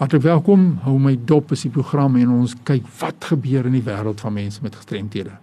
Hartlik 0.00 0.22
welkom. 0.22 0.78
Hou 0.80 0.94
my 0.96 1.10
dop 1.28 1.50
is 1.52 1.66
die 1.66 1.70
program 1.74 2.14
en 2.16 2.30
ons 2.32 2.54
kyk 2.64 2.86
wat 3.02 3.26
gebeur 3.28 3.66
in 3.68 3.74
die 3.76 3.82
wêreld 3.84 4.22
van 4.24 4.32
mense 4.32 4.62
met 4.64 4.78
gestremthede. 4.78 5.34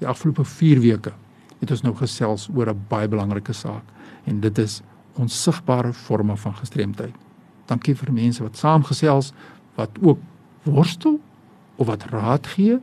Die 0.00 0.08
afgelope 0.10 0.42
4 0.42 0.80
weke 0.82 1.12
het 1.60 1.70
ons 1.70 1.84
nou 1.84 1.92
gesels 2.00 2.48
oor 2.50 2.72
'n 2.72 2.80
baie 2.90 3.06
belangrike 3.06 3.54
saak 3.54 3.84
en 4.26 4.40
dit 4.40 4.58
is 4.58 4.82
onsigbare 5.14 5.92
forme 5.92 6.36
van 6.36 6.54
gestremdheid. 6.54 7.14
Dankie 7.66 7.94
vir 7.94 8.12
mense 8.12 8.42
wat 8.42 8.56
saamgesels, 8.56 9.32
wat 9.76 9.90
ook 10.02 10.18
worstel 10.64 11.20
of 11.76 11.86
wat 11.86 12.02
raad 12.10 12.46
gee. 12.46 12.80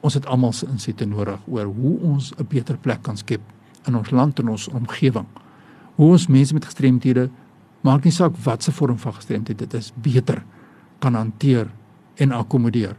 Ons 0.00 0.14
het 0.14 0.26
almal 0.26 0.52
se 0.52 0.66
insigte 0.66 1.04
nodig 1.04 1.38
oor 1.46 1.66
hoe 1.66 1.98
ons 2.00 2.32
'n 2.38 2.46
beter 2.48 2.76
plek 2.76 3.02
kan 3.02 3.16
skep 3.16 3.42
in 3.86 3.94
ons 3.94 4.10
land 4.10 4.38
en 4.38 4.48
ons 4.48 4.68
omgewing. 4.68 5.26
Hoe 5.94 6.10
ons 6.10 6.26
mense 6.26 6.52
met 6.52 6.64
gestremthede 6.64 7.30
maak 7.82 8.04
nie 8.06 8.14
saak 8.14 8.36
wat 8.44 8.62
se 8.62 8.72
vorm 8.74 8.98
van 8.98 9.14
gestremdheid 9.16 9.58
dit 9.58 9.74
is, 9.74 9.92
beter 10.02 10.42
kan 11.02 11.14
hanteer 11.18 11.70
en 12.22 12.32
akkommodeer. 12.32 12.94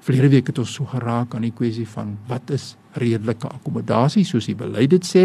Verlede 0.00 0.30
week 0.32 0.50
het 0.50 0.58
ons 0.58 0.72
so 0.74 0.88
geraak 0.88 1.34
aan 1.36 1.44
die 1.44 1.54
kwessie 1.54 1.86
van 1.88 2.16
wat 2.28 2.50
is 2.50 2.74
redelike 2.98 3.48
akkommodasie 3.48 4.24
soos 4.24 4.48
die 4.48 4.56
beleid 4.58 4.90
dit 4.94 5.06
sê. 5.06 5.24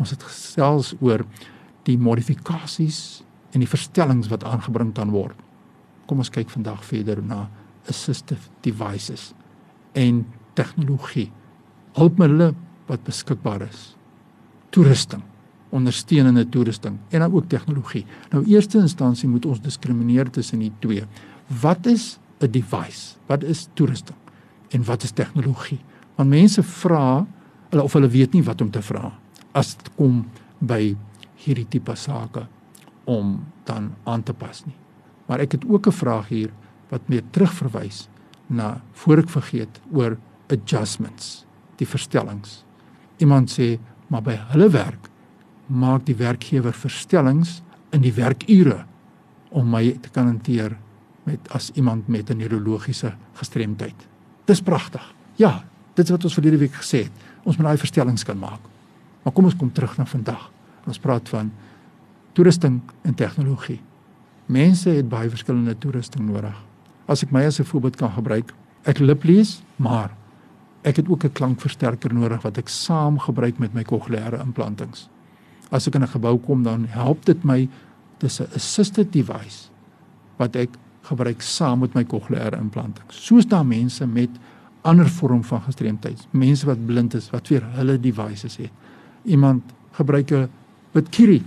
Ons 0.00 0.14
het 0.14 0.24
gesels 0.24 0.94
oor 1.04 1.26
die 1.86 1.98
modifikasies 2.00 3.20
en 3.52 3.62
die 3.62 3.68
verstellings 3.70 4.30
wat 4.32 4.46
aangebring 4.48 4.94
kan 4.96 5.12
word. 5.12 5.36
Kom 6.08 6.22
ons 6.22 6.32
kyk 6.32 6.50
vandag 6.50 6.82
verder 6.86 7.20
na 7.22 7.44
assistive 7.90 8.50
devices 8.64 9.30
en 9.98 10.24
tegnologie. 10.58 11.28
Hulpmiddels 11.98 12.56
wat 12.90 13.04
beskikbaar 13.06 13.62
is. 13.68 13.92
Toerusting, 14.74 15.22
ondersteunende 15.70 16.48
toerusting 16.48 16.98
en 17.08 17.20
dan 17.20 17.32
ook 17.32 17.48
tegnologie. 17.48 18.04
Nou 18.30 18.44
eerste 18.46 18.78
instansie 18.78 19.28
moet 19.28 19.46
ons 19.46 19.60
diskrimineer 19.60 20.30
tussen 20.30 20.58
die 20.58 20.72
twee. 20.78 21.04
Wat 21.60 21.86
is 21.86 22.18
'n 22.40 22.50
device? 22.50 23.16
Wat 23.26 23.42
is 23.42 23.68
toerusting? 23.74 24.18
En 24.70 24.84
wat 24.84 25.02
is 25.02 25.10
tegnologie? 25.10 25.80
Want 26.14 26.28
mense 26.28 26.62
vra 26.62 27.26
hulle 27.70 27.82
of 27.82 27.92
hulle 27.92 28.08
weet 28.08 28.32
nie 28.32 28.42
wat 28.42 28.60
om 28.60 28.70
te 28.70 28.82
vra 28.82 29.12
as 29.52 29.76
dit 29.76 29.90
kom 29.96 30.24
by 30.58 30.96
hierdie 31.44 31.66
tipe 31.68 31.94
sake 31.94 32.46
om 33.04 33.46
dan 33.64 33.94
aan 34.04 34.22
te 34.22 34.32
pas 34.32 34.64
nie. 34.66 34.76
Maar 35.26 35.40
ek 35.40 35.52
het 35.52 35.64
ook 35.68 35.86
'n 35.86 35.92
vraag 35.92 36.28
hier 36.28 36.50
wat 36.88 37.08
meer 37.08 37.22
terugverwys 37.30 38.08
na 38.46 38.80
voor 38.92 39.18
ek 39.18 39.28
vergeet 39.28 39.80
oor 39.92 40.18
adjustments, 40.48 41.46
die 41.76 41.86
verstellings. 41.86 42.64
Iemand 43.18 43.50
sê, 43.50 43.78
maar 44.08 44.22
by 44.22 44.34
hulle 44.52 44.68
werk 44.70 45.09
maak 45.70 46.06
die 46.06 46.16
werkgewer 46.16 46.72
verstellings 46.72 47.62
in 47.94 48.02
die 48.02 48.14
werkure 48.14 48.84
om 49.50 49.70
my 49.70 49.98
te 50.02 50.10
kan 50.10 50.26
hanteer 50.26 50.76
met 51.26 51.50
as 51.54 51.70
iemand 51.74 52.08
met 52.08 52.30
'n 52.30 52.36
neurologiese 52.36 53.14
gestremdheid. 53.34 54.06
Dis 54.44 54.60
pragtig. 54.60 55.14
Ja, 55.36 55.64
dit 55.94 56.04
is 56.04 56.10
wat 56.10 56.24
ons 56.24 56.34
verlede 56.34 56.58
week 56.58 56.74
gesê 56.74 57.02
het. 57.02 57.12
Ons 57.42 57.56
moet 57.56 57.66
daai 57.66 57.78
verstellings 57.78 58.24
kan 58.24 58.38
maak. 58.38 58.60
Maar 59.22 59.32
kom 59.32 59.44
ons 59.44 59.56
kom 59.56 59.72
terug 59.72 59.96
na 59.96 60.04
vandag. 60.04 60.50
Ons 60.86 60.98
praat 60.98 61.28
van 61.28 61.52
toerusting 62.32 62.80
en 63.02 63.14
tegnologie. 63.14 63.80
Mense 64.46 64.90
het 64.90 65.08
baie 65.08 65.30
verskillende 65.30 65.78
toerusting 65.78 66.26
nodig. 66.26 66.56
As 67.06 67.22
ek 67.22 67.30
my 67.30 67.44
as 67.44 67.60
'n 67.60 67.64
voorbeeld 67.64 67.96
kan 67.96 68.10
gebruik, 68.10 68.54
ek 68.84 68.98
lip 68.98 69.24
lees, 69.24 69.62
maar 69.76 70.10
ek 70.82 70.96
het 70.96 71.08
ook 71.08 71.24
'n 71.24 71.32
klankversterker 71.32 72.14
nodig 72.14 72.42
wat 72.42 72.58
ek 72.58 72.68
saam 72.68 73.18
gebruik 73.18 73.58
met 73.58 73.74
my 73.74 73.82
kokleaire 73.82 74.38
implantings. 74.38 75.08
As 75.70 75.86
ek 75.86 75.94
in 75.94 76.02
'n 76.02 76.08
gebou 76.08 76.38
kom 76.38 76.62
dan 76.62 76.84
help 76.84 77.24
dit 77.24 77.44
my 77.44 77.68
dis 78.18 78.40
'n 78.40 78.48
assisted 78.54 79.12
device 79.12 79.70
wat 80.38 80.56
ek 80.56 80.70
gebruik 81.02 81.42
saam 81.42 81.80
met 81.80 81.94
my 81.94 82.04
kokleaire 82.04 82.56
implantings. 82.56 83.26
Soos 83.26 83.46
daar 83.46 83.66
mense 83.66 84.06
met 84.06 84.30
ander 84.82 85.08
vorm 85.08 85.44
van 85.44 85.60
gestremdheid, 85.62 86.26
mense 86.30 86.66
wat 86.66 86.86
blind 86.86 87.14
is 87.14 87.30
wat 87.30 87.48
vir 87.48 87.62
hulle 87.76 88.00
devices 88.00 88.56
het. 88.56 88.70
Iemand 89.24 89.62
gebruik 89.92 90.30
'n 90.30 90.48
bitkiri. 90.92 91.42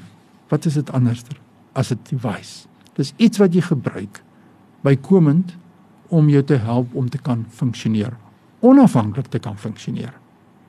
Wat 0.50 0.66
is 0.66 0.74
dit 0.74 0.92
anderster 0.92 1.38
as 1.74 1.92
'n 1.92 2.00
device? 2.10 2.68
Dis 2.96 3.14
iets 3.18 3.38
wat 3.38 3.54
jy 3.54 3.62
gebruik 3.62 4.24
bykomend 4.82 5.56
om 6.08 6.30
jou 6.30 6.44
te 6.44 6.58
help 6.58 6.94
om 6.94 7.10
te 7.10 7.18
kan 7.18 7.46
funksioneer 7.50 8.14
onafhanklik 8.64 9.28
te 9.28 9.40
kan 9.40 9.58
funksioneer. 9.58 10.14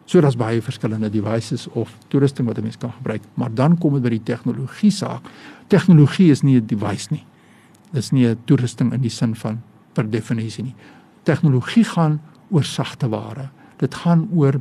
So 0.04 0.20
daar's 0.20 0.36
baie 0.36 0.62
verskillende 0.62 1.10
devices 1.10 1.66
of 1.72 1.92
toerusting 2.08 2.46
wat 2.46 2.58
'n 2.58 2.62
mens 2.62 2.78
kan 2.78 2.92
gebruik, 2.92 3.22
maar 3.34 3.54
dan 3.54 3.78
kom 3.78 3.92
dit 3.92 4.02
by 4.02 4.08
die 4.08 4.22
tegnologie 4.22 4.90
saak. 4.90 5.22
Tegnologie 5.66 6.30
is 6.30 6.42
nie 6.42 6.60
'n 6.60 6.66
device 6.66 7.08
nie. 7.10 7.24
Dis 7.92 8.10
nie 8.10 8.26
'n 8.26 8.38
toerusting 8.44 8.92
in 8.92 9.00
die 9.00 9.10
sin 9.10 9.34
van 9.34 9.62
per 9.92 10.10
definisie 10.10 10.64
nie. 10.64 10.74
Tegnologie 11.22 11.84
gaan 11.84 12.20
oor 12.50 12.64
sagte 12.64 13.08
ware. 13.08 13.48
Dit 13.76 13.94
gaan 13.94 14.28
oor 14.34 14.60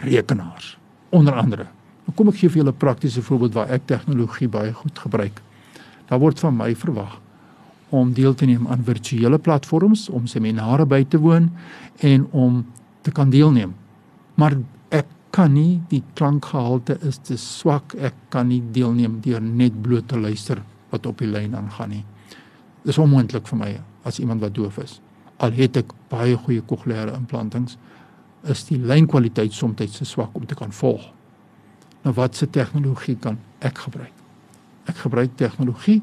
rekenaars 0.00 0.78
onder 1.08 1.34
andere. 1.34 1.66
Nou 2.06 2.16
kom 2.16 2.28
ek 2.28 2.36
gee 2.40 2.48
vir 2.48 2.62
julle 2.62 2.72
'n 2.72 2.76
praktiese 2.76 3.22
voorbeeld 3.22 3.54
waar 3.54 3.70
ek 3.70 3.86
tegnologie 3.86 4.48
baie 4.48 4.72
goed 4.72 4.98
gebruik. 4.98 5.40
Daar 6.06 6.18
word 6.18 6.38
van 6.38 6.56
my 6.56 6.74
verwag 6.74 7.20
om 7.88 8.12
deel 8.12 8.34
te 8.34 8.44
neem 8.44 8.66
aan 8.68 8.84
virtuele 8.84 9.38
platforms, 9.38 10.08
om 10.08 10.26
seminare 10.26 10.86
by 10.86 11.04
te 11.04 11.18
woon 11.18 11.50
en 12.00 12.26
om 12.30 12.66
te 13.00 13.10
kan 13.10 13.30
deelneem. 13.30 13.74
Maar 14.42 14.56
ek 14.90 15.06
kan 15.30 15.52
nie 15.54 15.78
die 15.92 16.02
klankgehalte 16.18 16.96
is 17.06 17.20
te 17.22 17.36
swak. 17.38 17.94
Ek 17.94 18.16
kan 18.34 18.48
nie 18.50 18.58
deelneem 18.74 19.20
deur 19.22 19.42
net 19.42 19.76
bloot 19.84 20.08
te 20.10 20.18
luister 20.18 20.58
wat 20.90 21.06
op 21.06 21.22
die 21.22 21.30
lyn 21.30 21.54
aangaan 21.56 21.94
nie. 21.94 22.02
Dis 22.82 22.98
onmoontlik 22.98 23.46
vir 23.46 23.60
my 23.60 23.70
as 24.08 24.18
iemand 24.18 24.42
wat 24.42 24.56
doof 24.56 24.80
is. 24.82 24.98
Al 25.38 25.54
het 25.54 25.78
ek 25.78 25.94
baie 26.10 26.34
goeie 26.34 26.62
kokleaire 26.66 27.14
implantings, 27.14 27.78
is 28.50 28.64
die 28.66 28.80
lynkwaliteit 28.82 29.54
soms 29.54 29.78
te 29.78 30.04
swak 30.04 30.34
om 30.34 30.46
te 30.50 30.58
kan 30.58 30.74
volg. 30.74 31.04
Nou 32.02 32.14
watse 32.18 32.48
tegnologie 32.50 33.14
kan 33.22 33.38
ek 33.62 33.78
gebruik? 33.86 34.14
Ek 34.90 34.98
gebruik 35.04 35.36
tegnologie 35.38 36.00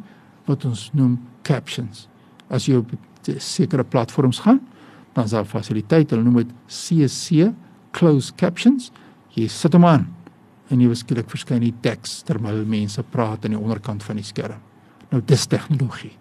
wat 0.48 0.64
ons 0.66 0.88
noem 0.96 1.18
captions. 1.44 2.08
As 2.48 2.70
jy 2.72 2.80
op 2.80 2.96
sekere 3.44 3.84
platforms 3.84 4.40
gaan, 4.46 4.62
dan 5.14 5.28
is 5.28 5.36
daar 5.36 5.46
fasiliteite, 5.46 6.16
hulle 6.16 6.24
noem 6.24 6.46
dit 6.46 6.54
CC 6.72 7.52
closed 7.92 8.38
captions. 8.38 8.92
Jy 9.36 9.48
sit 9.48 9.74
hom 9.74 9.86
aan 9.86 10.08
en 10.70 10.82
jy 10.82 10.90
beskiklik 10.92 11.30
verskyn 11.30 11.64
die 11.64 11.74
teks 11.82 12.24
terwyl 12.28 12.66
mense 12.66 13.02
praat 13.04 13.46
aan 13.46 13.56
die 13.56 13.60
onderkant 13.60 14.04
van 14.06 14.20
die 14.20 14.26
skerm. 14.26 14.60
Nou 15.10 15.22
dis 15.26 15.48
tegnologie. 15.50 16.14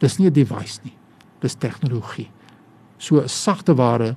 Dis 0.00 0.18
nie 0.18 0.28
'n 0.28 0.32
device 0.32 0.80
nie. 0.84 0.94
Dis 1.40 1.54
tegnologie. 1.54 2.30
So 2.98 3.26
sagte 3.26 3.74
ware 3.74 4.16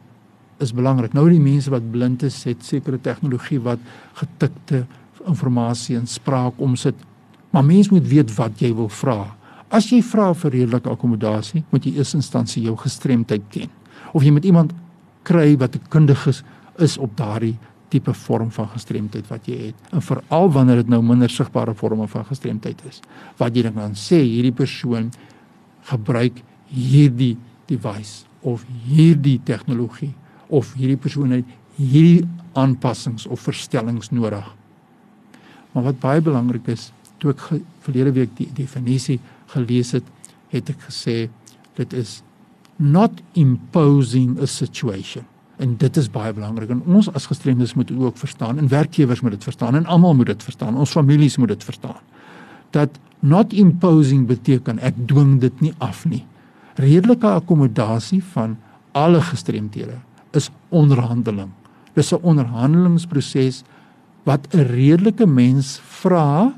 is 0.60 0.72
belangrik. 0.72 1.14
Nou 1.14 1.30
die 1.30 1.40
mense 1.40 1.70
wat 1.70 1.92
blind 1.92 2.24
is, 2.24 2.44
het 2.44 2.64
sekere 2.64 2.98
tegnologie 2.98 3.60
wat 3.60 3.80
getikte 4.14 4.86
inligting 5.28 6.00
en 6.00 6.08
spraak 6.08 6.54
omsit. 6.58 6.96
Maar 7.52 7.66
mens 7.66 7.90
moet 7.90 8.08
weet 8.08 8.36
wat 8.36 8.60
jy 8.60 8.74
wil 8.76 8.90
vra. 8.90 9.36
As 9.70 9.90
jy 9.92 10.02
vra 10.02 10.34
vir 10.34 10.52
redelike 10.52 10.90
akkommodasie, 10.90 11.64
moet 11.72 11.86
jy 11.86 11.98
eers 11.98 12.14
instansie 12.16 12.64
jou 12.64 12.76
gestremdheid 12.78 13.44
ken. 13.52 13.70
Of 14.14 14.24
jy 14.24 14.32
met 14.32 14.46
iemand 14.46 14.74
kry 15.24 15.58
wat 15.58 15.76
'n 15.76 15.82
kundige 15.90 16.30
is, 16.30 16.44
is 16.84 16.98
op 16.98 17.18
daardie 17.18 17.56
tipe 17.90 18.14
vorm 18.14 18.52
van 18.52 18.68
gestremdheid 18.74 19.28
wat 19.32 19.48
jy 19.48 19.58
het. 19.70 19.92
En 19.96 20.04
veral 20.04 20.52
wanneer 20.52 20.84
dit 20.84 20.92
nou 20.92 21.02
minder 21.06 21.32
sigbare 21.32 21.76
vorme 21.78 22.08
van 22.12 22.26
gestremdheid 22.28 22.82
is, 22.90 23.00
wat 23.40 23.56
jy 23.56 23.70
dan 23.70 23.96
sê 23.96 24.20
hierdie 24.24 24.56
persoon 24.56 25.12
gebruik 25.88 26.42
hierdie 26.68 27.38
device 27.68 28.26
of 28.42 28.66
hierdie 28.88 29.40
tegnologie 29.48 30.14
of 30.48 30.74
hierdie 30.80 31.00
persoon 31.00 31.32
het 31.36 31.56
hierdie 31.78 32.28
aanpassings 32.58 33.28
of 33.28 33.44
verstellings 33.46 34.12
nodig. 34.12 34.46
Maar 35.72 35.92
wat 35.92 36.00
baie 36.02 36.22
belangrik 36.24 36.68
is, 36.74 36.90
toe 37.22 37.34
ek 37.34 37.44
verlede 37.86 38.14
week 38.16 38.34
die 38.38 38.50
definisie 38.58 39.20
gelees 39.54 39.94
het, 39.96 40.06
het 40.54 40.72
ek 40.74 40.88
gesê 40.88 41.28
dit 41.78 41.94
is 41.98 42.22
not 42.78 43.22
imposing 43.38 44.38
a 44.42 44.48
situation. 44.50 45.26
En 45.58 45.74
dit 45.78 45.98
is 45.98 46.10
baie 46.14 46.34
belangrik 46.34 46.70
en 46.70 46.84
ons 46.86 47.10
as 47.18 47.26
gestremdes 47.26 47.74
moet 47.74 47.92
ook 47.92 48.18
verstaan 48.18 48.58
en 48.62 48.70
werkgewers 48.70 49.22
moet 49.26 49.34
dit 49.38 49.44
verstaan 49.44 49.76
en 49.76 49.86
almal 49.86 50.16
moet 50.16 50.30
dit 50.30 50.44
verstaan. 50.44 50.78
Ons 50.78 50.94
families 50.94 51.38
moet 51.38 51.48
dit 51.48 51.64
verstaan. 51.64 52.02
Dat 52.70 53.00
not 53.20 53.54
imposing 53.54 54.28
beteken 54.30 54.80
ek 54.80 55.00
dwing 55.10 55.40
dit 55.42 55.62
nie 55.62 55.74
af 55.82 56.06
nie. 56.06 56.26
Redelike 56.78 57.28
akkommodasie 57.28 58.22
van 58.36 58.58
alle 58.94 59.22
gestremdhede 59.22 59.98
is 60.38 60.52
onderhandeling. 60.70 61.50
Dis 61.94 62.14
'n 62.14 62.22
onderhandelingsproses 62.22 63.64
wat 64.24 64.48
'n 64.54 64.70
redelike 64.70 65.26
mens 65.26 65.80
vra 65.82 66.54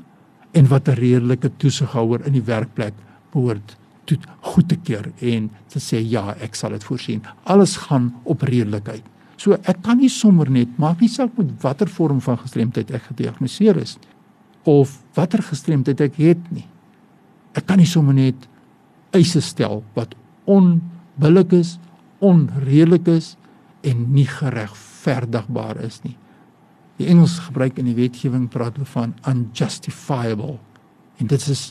en 0.52 0.68
wat 0.68 0.88
'n 0.88 1.00
redelike 1.00 1.50
toesighouer 1.56 2.26
in 2.26 2.32
die 2.32 2.44
werkplek 2.44 2.94
behoort 3.32 3.79
toe 4.10 4.18
goed 4.52 4.68
te 4.70 4.76
keer 4.76 5.10
en 5.32 5.48
te 5.72 5.80
sê 5.82 6.00
ja, 6.02 6.34
ek 6.42 6.58
sal 6.58 6.74
dit 6.76 6.84
voorsien. 6.86 7.22
Alles 7.50 7.76
gaan 7.86 8.10
op 8.24 8.42
redelikheid. 8.46 9.06
So 9.40 9.56
ek 9.56 9.80
kan 9.86 10.00
nie 10.00 10.10
sommer 10.12 10.50
net 10.52 10.72
maak 10.80 11.00
nie 11.00 11.08
saak 11.08 11.36
met 11.38 11.52
watter 11.62 11.88
vorm 11.88 12.20
van 12.24 12.38
gestremdheid 12.42 12.90
ek 12.96 13.08
gediagnoseer 13.12 13.78
is 13.80 13.96
of 14.68 14.98
watter 15.16 15.40
gestremdheid 15.42 16.02
ek 16.04 16.18
het 16.20 16.50
nie. 16.52 16.66
Ek 17.56 17.64
kan 17.66 17.80
nie 17.80 17.88
sommer 17.88 18.14
net 18.14 18.48
eise 19.16 19.40
stel 19.42 19.80
wat 19.96 20.12
onbillik 20.50 21.54
is, 21.56 21.78
onredelik 22.20 23.08
is 23.08 23.34
en 23.86 24.10
nie 24.12 24.28
geregverdigbaar 24.28 25.80
is 25.86 26.02
nie. 26.04 26.16
Die 27.00 27.08
Engels 27.08 27.38
gebruik 27.46 27.78
in 27.80 27.88
die 27.88 27.96
wetgewing 27.96 28.50
praat 28.52 28.76
hulle 28.76 28.90
van 28.92 29.14
unjustifiable. 29.28 30.58
En 31.16 31.30
dit 31.32 31.46
is 31.48 31.70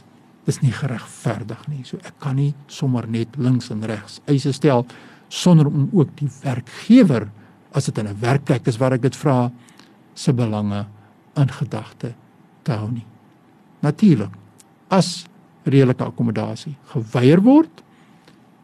dis 0.49 0.61
nie 0.63 0.73
geregverdig 0.73 1.61
nie. 1.69 1.83
So 1.85 2.01
ek 2.03 2.17
kan 2.23 2.39
nie 2.39 2.53
sommer 2.71 3.07
net 3.07 3.37
links 3.37 3.69
en 3.73 3.85
regs 3.87 4.19
eise 4.29 4.53
stel 4.55 4.85
sonder 5.29 5.69
om 5.69 5.89
ook 5.93 6.15
die 6.19 6.29
werkgewer 6.41 7.29
as 7.77 7.85
dit 7.85 7.97
in 8.01 8.07
'n 8.07 8.19
werkplek 8.19 8.67
is 8.67 8.77
waar 8.77 8.93
ek 8.93 9.01
dit 9.01 9.15
vra 9.15 9.51
se 10.15 10.33
belange 10.33 10.85
in 11.35 11.49
gedagte 11.49 12.13
te 12.63 12.71
hou 12.71 12.91
nie. 12.91 13.05
Natuurlik 13.81 14.33
as 14.89 15.25
redelike 15.63 16.03
akkommodasie 16.03 16.75
geweier 16.93 17.41
word 17.41 17.83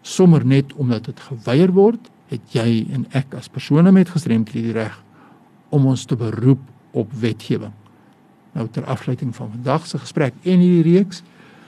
sommer 0.05 0.45
net 0.45 0.73
omdat 0.73 1.07
dit 1.09 1.19
geweier 1.19 1.71
word, 1.73 2.11
het 2.29 2.53
jy 2.53 2.85
en 2.93 3.07
ek 3.17 3.33
as 3.37 3.49
persone 3.49 3.91
met 3.93 4.11
gestremdhede 4.13 4.69
die 4.69 4.77
reg 4.77 4.95
om 5.73 5.87
ons 5.89 6.05
te 6.05 6.17
beroep 6.17 6.61
op 6.95 7.13
wetgewing. 7.21 7.73
Nou 8.55 8.67
ter 8.71 8.85
afsluiting 8.89 9.33
van 9.35 9.51
vandag 9.51 9.87
se 9.89 9.99
gesprek 9.99 10.37
en 10.43 10.61
hierdie 10.61 10.85
reeks 10.95 11.23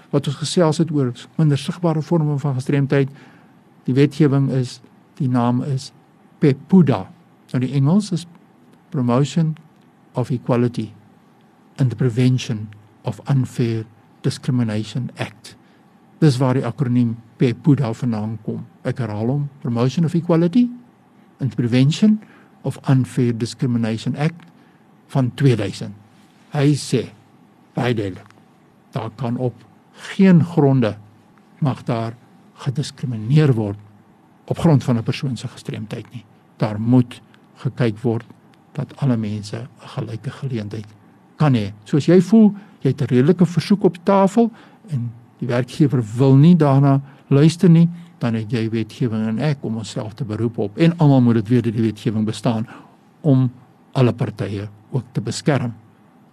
wat 0.10 0.28
ons 0.28 0.40
gesels 0.40 0.80
het 0.82 0.92
oor 0.92 1.12
minder 1.38 1.60
sigbare 1.60 2.02
vorme 2.02 2.38
van 2.40 2.56
gestremdheid, 2.58 3.12
die 3.88 3.96
wetgewing 3.96 4.50
is 4.56 4.80
die 5.20 5.30
naam 5.32 5.64
is 5.66 5.92
PEPUDA. 6.40 7.08
Nou 7.52 7.62
die 7.64 7.74
Engels 7.76 8.12
is 8.12 8.26
Promotion 8.94 9.56
of 10.14 10.32
Equality 10.32 10.92
and 11.78 11.90
the 11.90 11.96
Prevention 11.96 12.68
of 13.04 13.20
Unfair 13.30 13.86
Discrimination 14.22 15.10
Act. 15.18 15.56
Dis 16.20 16.40
waar 16.42 16.58
die 16.58 16.66
akroniem 16.66 17.16
PEPUDA 17.38 17.94
vandaan 17.94 18.38
kom. 18.46 18.66
Ek 18.88 19.00
herhaal 19.04 19.30
hom: 19.32 19.46
Promotion 19.62 20.06
of 20.06 20.16
Equality 20.18 20.68
and 21.40 21.56
Prevention 21.56 22.20
of 22.68 22.80
Unfair 22.90 23.38
Discrimination 23.38 24.16
Act 24.16 24.48
van 25.14 25.32
2000. 25.36 25.94
Hy 26.56 26.74
sê 26.80 27.08
beide 27.78 28.16
daar 28.96 29.12
kan 29.16 29.38
op 29.38 29.67
geen 29.98 30.44
gronde 30.44 30.96
mag 31.60 31.84
daar 31.84 32.16
gediskrimineer 32.54 33.54
word 33.54 33.78
op 34.48 34.60
grond 34.60 34.84
van 34.84 34.98
'n 34.98 35.04
persoon 35.04 35.38
se 35.38 35.48
gestremdheid 35.48 36.06
nie. 36.14 36.26
Daar 36.58 36.80
moet 36.80 37.22
gekyk 37.56 38.00
word 38.00 38.26
dat 38.72 38.96
alle 38.96 39.18
mense 39.18 39.58
'n 39.58 39.88
gelyke 39.88 40.30
geleentheid 40.30 40.86
kan 41.36 41.54
hê. 41.54 41.74
Soos 41.84 42.06
jy 42.06 42.22
voel, 42.22 42.54
jy 42.80 42.90
het 42.90 43.02
'n 43.02 43.14
redelike 43.14 43.46
versoek 43.46 43.84
op 43.84 43.98
tafel 44.04 44.52
en 44.88 45.12
die 45.40 45.48
werkgewer 45.48 46.04
wil 46.18 46.36
nie 46.36 46.56
daarna 46.56 47.02
luister 47.28 47.70
nie, 47.70 47.90
dan 48.18 48.34
het 48.34 48.52
jy 48.52 48.70
wetgewing 48.70 49.28
en 49.28 49.40
ek 49.40 49.58
om 49.62 49.78
onsself 49.78 50.14
te 50.14 50.26
beroep 50.26 50.58
op 50.58 50.78
en 50.78 50.98
almal 50.98 51.22
moet 51.22 51.34
dit 51.34 51.48
weet 51.48 51.64
dat 51.64 51.74
die 51.74 51.82
wetgewing 51.82 52.26
bestaan 52.26 52.68
om 53.22 53.52
alle 53.92 54.14
partye 54.14 54.70
ook 54.92 55.04
te 55.12 55.22
beskerm. 55.22 55.74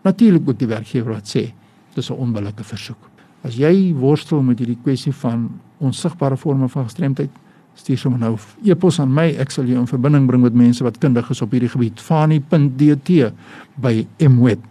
Natuurlik 0.02 0.48
ook 0.48 0.58
die 0.58 0.68
werkgewer 0.68 1.12
wat 1.12 1.36
sê 1.36 1.52
dis 1.94 2.10
'n 2.10 2.14
onbillike 2.14 2.64
versoek. 2.64 3.13
As 3.44 3.58
jy 3.60 3.92
worstel 3.92 4.42
met 4.42 4.58
hierdie 4.58 4.78
kwessie 4.82 5.12
van 5.20 5.48
onsigbare 5.84 6.36
forme 6.40 6.68
van 6.72 6.86
gestremdheid, 6.88 7.30
stuur 7.74 7.98
sommer 7.98 8.20
nou 8.22 8.38
e-pos 8.64 9.00
aan 9.02 9.12
my. 9.12 9.26
Ek 9.42 9.52
sal 9.52 9.68
jou 9.68 9.78
in 9.80 9.90
verbinding 9.90 10.28
bring 10.30 10.42
met 10.46 10.56
mense 10.56 10.84
wat 10.86 10.98
kundig 11.02 11.28
is 11.30 11.42
op 11.44 11.52
hierdie 11.52 11.68
gebied. 11.68 12.00
fani.dt 12.00 13.32
by 13.76 14.06
mweb. 14.30 14.62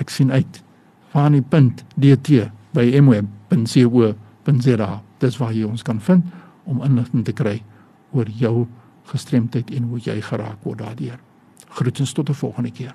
Ek 0.00 0.10
sien 0.10 0.32
uit. 0.32 0.62
fani.dt 1.12 2.48
by 2.72 2.86
mweb.co.za. 3.00 4.90
Dis 5.20 5.36
waar 5.38 5.52
jy 5.52 5.68
ons 5.68 5.84
kan 5.84 6.00
vind 6.00 6.24
om 6.64 6.82
inligting 6.82 7.24
te 7.24 7.32
kry 7.36 7.60
oor 8.12 8.28
jou 8.28 8.66
gestremdheid 9.12 9.70
en 9.76 9.90
hoe 9.92 10.00
jy 10.00 10.20
geraak 10.24 10.64
word 10.64 10.78
daardeur. 10.78 11.18
Groetens 11.68 12.12
tot 12.12 12.28
'n 12.30 12.34
volgende 12.34 12.70
keer. 12.70 12.94